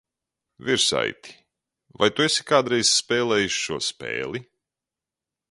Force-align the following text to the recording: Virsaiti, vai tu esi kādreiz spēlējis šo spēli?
Virsaiti, 0.67 1.33
vai 1.99 2.09
tu 2.15 2.25
esi 2.29 2.47
kādreiz 2.53 2.95
spēlējis 3.03 3.61
šo 3.67 3.79
spēli? 3.91 4.45